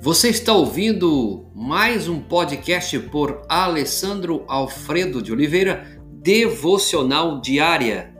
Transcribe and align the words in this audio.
Você 0.00 0.28
está 0.28 0.52
ouvindo 0.52 1.50
mais 1.52 2.08
um 2.08 2.20
podcast 2.20 2.96
por 3.10 3.42
Alessandro 3.48 4.44
Alfredo 4.46 5.20
de 5.20 5.32
Oliveira, 5.32 6.00
Devocional 6.22 7.40
Diária. 7.40 8.14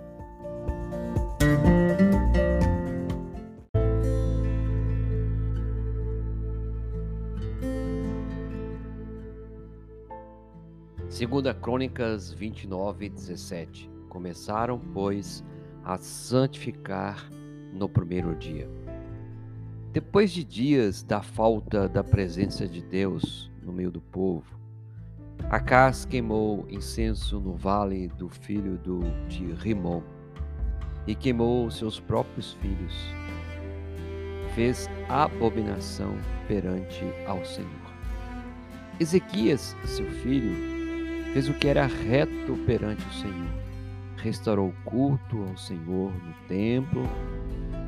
Segunda 11.09 11.55
Crônicas 11.55 12.33
29, 12.33 13.09
17. 13.09 13.89
Começaram, 14.09 14.81
pois, 14.93 15.45
a 15.85 15.97
santificar 15.97 17.31
no 17.73 17.89
primeiro 17.89 18.35
dia. 18.35 18.69
Depois 19.93 20.31
de 20.31 20.45
dias 20.45 21.03
da 21.03 21.23
falta 21.23 21.89
da 21.89 22.05
presença 22.05 22.69
de 22.69 22.83
Deus 22.83 23.51
no 23.63 23.73
meio 23.73 23.91
do 23.91 24.03
povo, 24.03 24.59
Acás 25.51 26.05
queimou 26.05 26.67
incenso 26.69 27.41
no 27.41 27.55
vale 27.55 28.09
do 28.09 28.29
filho 28.29 28.77
do, 28.77 29.01
de 29.29 29.47
Rimon 29.55 30.03
e 31.07 31.15
queimou 31.15 31.71
seus 31.71 31.99
próprios 31.99 32.53
filhos. 32.55 32.95
Fez 34.55 34.91
abominação 35.09 36.15
perante 36.47 37.03
ao 37.27 37.43
Senhor. 37.47 37.71
Ezequias, 39.01 39.75
seu 39.87 40.05
filho, 40.11 40.55
fez 41.33 41.49
o 41.49 41.55
que 41.55 41.67
era 41.67 41.87
reto 41.87 42.59
perante 42.67 43.07
o 43.07 43.13
Senhor. 43.15 43.55
Restaurou 44.19 44.69
o 44.69 44.85
culto 44.85 45.45
ao 45.49 45.57
Senhor 45.57 46.13
no 46.13 46.35
templo 46.47 47.09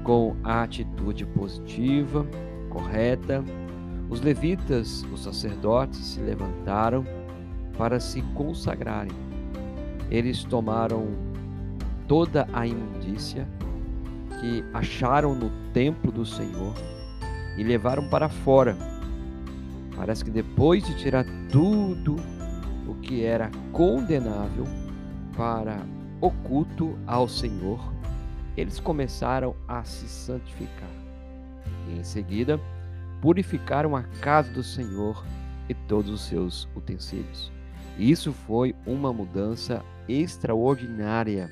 com 0.05 0.37
a 0.43 0.63
atitude 0.63 1.27
positiva, 1.27 2.27
correta, 2.69 3.45
os 4.09 4.21
levitas, 4.21 5.05
os 5.13 5.23
sacerdotes, 5.23 5.99
se 5.99 6.21
levantaram 6.21 7.05
para 7.79 8.01
se 8.01 8.23
consagrarem. 8.35 9.13
Eles 10.11 10.43
tomaram 10.45 11.09
toda 12.09 12.49
a 12.53 12.67
imundícia 12.67 13.47
que 14.41 14.65
acharam 14.75 15.35
no 15.35 15.51
templo 15.73 16.11
do 16.11 16.27
Senhor 16.27 16.75
e 17.57 17.63
levaram 17.63 18.09
para 18.09 18.29
fora. 18.29 18.77
Parece 19.97 20.25
que 20.25 20.31
depois 20.31 20.85
de 20.85 20.97
tirar 20.97 21.25
tudo 21.51 22.17
o 22.89 22.95
que 22.95 23.23
era 23.23 23.51
condenável 23.71 24.65
para 25.37 25.79
o 26.21 26.31
culto 26.31 26.99
ao 27.07 27.29
Senhor, 27.29 27.81
eles 28.57 28.81
começaram 28.81 29.55
a 29.67 29.85
se 29.85 30.09
santificar. 30.09 30.91
E 31.89 31.99
em 31.99 32.05
seguida, 32.05 32.61
purificaram 33.21 33.95
a 33.95 34.03
casa 34.03 34.53
do 34.53 34.63
Senhor 34.63 35.25
e 35.69 35.75
todos 35.75 36.11
os 36.11 36.23
seus 36.23 36.69
utensílios. 36.75 37.53
Isso 37.99 38.33
foi 38.33 38.75
uma 38.87 39.13
mudança 39.13 39.85
extraordinária. 40.09 41.51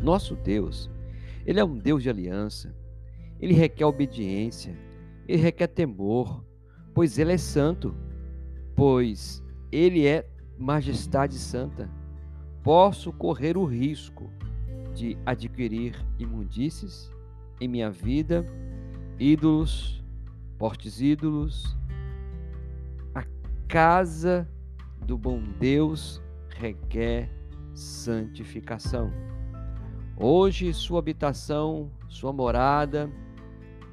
Nosso 0.00 0.34
Deus, 0.36 0.90
ele 1.44 1.60
é 1.60 1.64
um 1.64 1.76
Deus 1.76 2.02
de 2.02 2.10
aliança. 2.10 2.74
Ele 3.40 3.54
requer 3.54 3.84
obediência, 3.84 4.76
ele 5.26 5.42
requer 5.42 5.66
temor, 5.66 6.44
pois 6.94 7.18
ele 7.18 7.32
é 7.32 7.38
santo, 7.38 7.94
pois 8.76 9.42
ele 9.72 10.06
é 10.06 10.26
majestade 10.58 11.34
santa. 11.38 11.90
Posso 12.62 13.12
correr 13.12 13.56
o 13.56 13.64
risco 13.64 14.30
de 14.94 15.16
adquirir 15.24 15.94
imundícies 16.18 17.10
em 17.60 17.68
minha 17.68 17.90
vida, 17.90 18.46
ídolos, 19.18 20.02
portes 20.58 21.00
ídolos. 21.00 21.76
A 23.14 23.24
casa 23.68 24.48
do 25.06 25.16
bom 25.16 25.42
Deus 25.58 26.22
requer 26.56 27.30
santificação. 27.74 29.12
Hoje, 30.16 30.72
sua 30.74 30.98
habitação, 30.98 31.90
sua 32.08 32.32
morada 32.32 33.10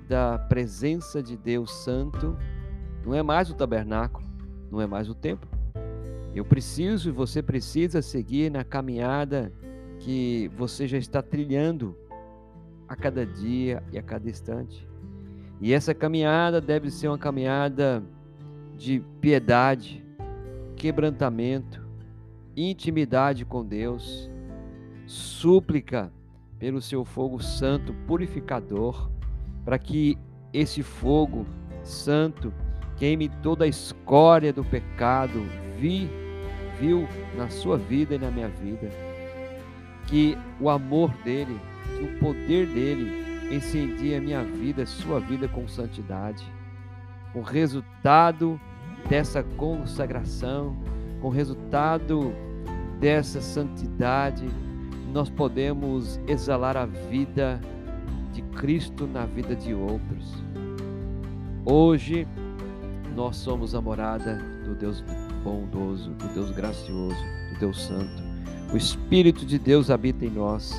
da 0.08 0.38
presença 0.38 1.22
de 1.22 1.38
Deus 1.38 1.72
Santo 1.72 2.38
não 3.06 3.14
é 3.14 3.24
mais 3.24 3.50
o 3.50 3.54
tabernáculo, 3.54 4.28
não 4.70 4.82
é 4.82 4.88
mais 4.88 5.10
o 5.10 5.16
templo. 5.16 5.50
Eu 6.36 6.46
preciso 6.46 7.10
e 7.10 7.12
você 7.12 7.42
precisa 7.42 8.02
seguir 8.02 8.52
na 8.52 8.64
caminhada 8.64 9.52
que 10.08 10.50
você 10.56 10.88
já 10.88 10.98
está 10.98 11.22
trilhando 11.22 11.94
a 12.88 12.96
cada 12.96 13.26
dia 13.26 13.84
e 13.92 13.98
a 13.98 14.02
cada 14.02 14.30
instante. 14.30 14.88
E 15.60 15.74
essa 15.74 15.94
caminhada 15.94 16.62
deve 16.62 16.90
ser 16.90 17.10
uma 17.10 17.18
caminhada 17.18 18.02
de 18.78 19.04
piedade, 19.20 20.02
quebrantamento, 20.78 21.86
intimidade 22.56 23.44
com 23.44 23.66
Deus, 23.66 24.32
súplica 25.06 26.10
pelo 26.58 26.82
seu 26.82 27.04
fogo 27.04 27.44
santo 27.44 27.94
purificador, 28.08 29.12
para 29.66 29.78
que 29.78 30.18
esse 30.54 30.84
fogo 30.84 31.46
santo 31.84 32.54
queime 32.96 33.28
toda 33.44 33.66
a 33.66 33.68
escória 33.68 34.54
do 34.54 34.64
pecado, 34.64 35.44
vi, 35.78 36.10
viu 36.80 37.06
na 37.36 37.50
sua 37.50 37.78
vida 37.78 38.16
e 38.16 38.18
na 38.18 38.32
minha 38.32 38.48
vida 38.48 38.90
que 40.08 40.38
o 40.60 40.70
amor 40.70 41.12
dele, 41.24 41.60
que 41.98 42.04
o 42.04 42.20
poder 42.20 42.68
dele 42.68 43.56
incendia 43.56 44.18
a 44.18 44.22
minha 44.22 44.44
vida, 44.44 44.86
sua 44.86 45.20
vida 45.20 45.48
com 45.48 45.68
santidade. 45.68 46.46
O 47.34 47.42
resultado 47.42 48.60
dessa 49.10 49.44
consagração, 49.44 50.76
com 51.22 51.30
resultado 51.30 52.34
dessa 53.00 53.42
santidade, 53.42 54.48
nós 55.14 55.30
podemos 55.30 56.20
exalar 56.28 56.76
a 56.76 56.86
vida 56.86 57.62
de 58.34 58.42
Cristo 58.42 59.08
na 59.08 59.26
vida 59.26 59.56
de 59.56 59.74
outros. 59.74 60.44
Hoje, 61.66 62.28
nós 63.16 63.36
somos 63.38 63.74
a 63.76 63.82
morada 63.82 64.38
do 64.64 64.76
Deus 64.76 65.04
bondoso, 65.44 66.12
do 66.12 66.34
Deus 66.34 66.52
gracioso, 66.52 67.16
do 67.54 67.60
Deus 67.60 67.86
santo. 67.86 68.27
O 68.74 68.76
Espírito 68.76 69.46
de 69.46 69.58
Deus 69.58 69.90
habita 69.90 70.26
em 70.26 70.30
nós 70.30 70.74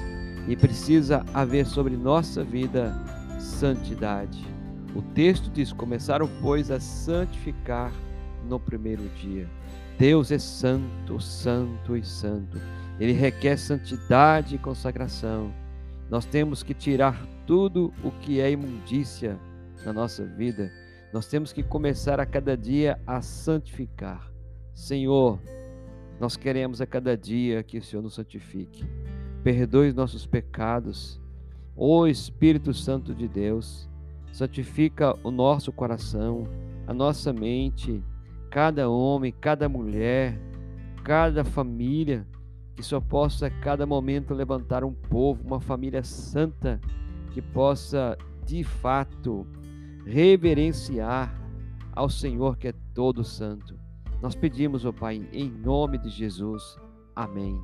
e 0.47 0.55
precisa 0.55 1.25
haver 1.33 1.67
sobre 1.67 1.97
nossa 1.97 2.45
vida 2.45 2.95
santidade. 3.41 4.47
O 4.95 5.01
texto 5.01 5.51
diz: 5.51 5.73
Começaram, 5.73 6.29
pois, 6.43 6.71
a 6.71 6.79
santificar 6.79 7.91
no 8.47 8.61
primeiro 8.61 9.09
dia. 9.21 9.49
Deus 9.99 10.31
é 10.31 10.39
santo, 10.39 11.19
santo 11.19 11.97
e 11.97 12.05
santo. 12.05 12.61
Ele 13.01 13.13
requer 13.13 13.57
santidade 13.57 14.55
e 14.55 14.59
consagração. 14.59 15.53
Nós 16.11 16.25
temos 16.25 16.63
que 16.63 16.75
tirar 16.75 17.27
tudo 17.47 17.93
o 18.05 18.11
que 18.11 18.41
é 18.41 18.51
imundícia 18.51 19.39
na 19.85 19.93
nossa 19.93 20.25
vida. 20.25 20.71
Nós 21.13 21.27
temos 21.27 21.53
que 21.55 21.63
começar 21.63 22.21
a 22.21 22.27
cada 22.27 22.57
dia 22.57 23.01
a 23.07 23.23
santificar. 23.23 24.31
Senhor, 24.75 25.41
nós 26.21 26.37
queremos 26.37 26.81
a 26.81 26.87
cada 26.87 27.17
dia 27.17 27.63
que 27.63 27.79
o 27.79 27.83
Senhor 27.83 28.03
nos 28.03 28.15
santifique. 28.15 28.85
Perdoe 29.43 29.89
os 29.89 29.95
nossos 29.95 30.27
pecados. 30.27 31.21
Ó 31.77 32.07
Espírito 32.07 32.75
Santo 32.75 33.15
de 33.15 33.29
Deus, 33.29 33.89
santifica 34.33 35.15
o 35.23 35.31
nosso 35.31 35.73
coração, 35.73 36.45
a 36.87 36.93
nossa 36.93 37.33
mente, 37.33 38.03
cada 38.51 38.89
homem, 38.89 39.33
cada 39.33 39.69
mulher, 39.69 40.37
cada 41.05 41.45
família, 41.45 42.27
que 42.75 42.83
só 42.83 43.01
possa 43.01 43.47
a 43.47 43.51
cada 43.51 43.87
momento 43.87 44.35
levantar 44.35 44.83
um 44.83 44.93
povo, 44.93 45.45
uma 45.45 45.61
família 45.61 46.03
santa, 46.03 46.81
que 47.33 47.41
possa 47.41 48.19
de 48.45 48.65
fato 48.65 49.47
reverenciar 50.05 51.33
ao 51.93 52.09
Senhor 52.09 52.57
que 52.57 52.69
é 52.69 52.75
todo 52.95 53.23
santo. 53.23 53.79
Nós 54.21 54.35
pedimos, 54.35 54.85
ó 54.85 54.93
Pai, 54.93 55.23
em 55.33 55.49
nome 55.49 55.97
de 55.99 56.09
Jesus. 56.09 56.77
Amém. 57.15 57.63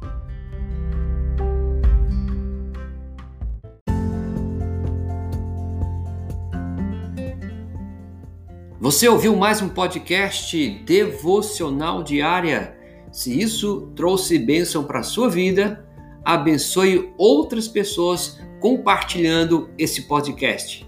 Você 8.81 9.09
ouviu 9.09 9.35
mais 9.35 9.63
um 9.63 9.69
podcast 9.69 10.69
devocional 10.85 12.03
diária? 12.03 12.77
Se 13.11 13.41
isso 13.41 13.93
trouxe 13.97 14.39
bênção 14.39 14.85
para 14.85 15.01
a 15.01 15.05
sua 15.05 15.29
vida, 15.29 15.89
abençoe 16.25 17.13
outras 17.17 17.67
pessoas 17.67 18.39
compartilhando 18.61 19.71
esse 19.79 20.03
podcast. 20.03 20.87